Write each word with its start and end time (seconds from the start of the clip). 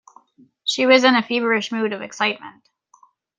She 0.63 0.87
was 0.87 1.03
in 1.03 1.13
a 1.15 1.21
feverish 1.21 1.71
mood 1.71 1.93
of 1.93 2.01
excitement. 2.01 2.67